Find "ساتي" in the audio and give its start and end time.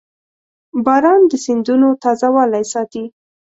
2.73-3.03